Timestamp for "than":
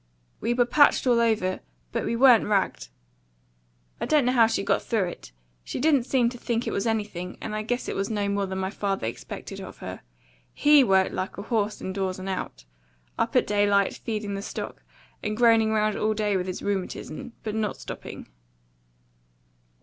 8.47-8.57